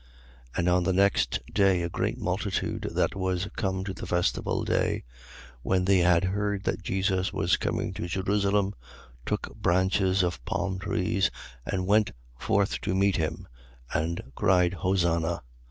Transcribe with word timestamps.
12:12. 0.53 0.57
And 0.57 0.69
on 0.69 0.83
the 0.83 0.93
next 0.93 1.39
day, 1.53 1.83
a 1.83 1.87
great 1.87 2.17
multitude 2.17 2.89
that 2.95 3.13
was 3.15 3.47
come 3.55 3.83
to 3.83 3.93
the 3.93 4.07
festival 4.07 4.63
day, 4.63 5.03
when 5.61 5.85
they 5.85 5.99
had 5.99 6.23
heard 6.23 6.63
that 6.63 6.81
Jesus 6.81 7.31
was 7.31 7.55
coming 7.55 7.93
to 7.93 8.07
Jerusalem, 8.07 8.73
12:13. 9.27 9.27
Took 9.27 9.55
branches 9.57 10.23
of 10.23 10.43
palm 10.43 10.79
trees 10.79 11.29
and 11.67 11.85
went 11.85 12.13
forth 12.35 12.81
to 12.81 12.95
meet 12.95 13.17
him 13.17 13.47
and 13.93 14.23
cried 14.33 14.73
Hosanna. 14.73 15.43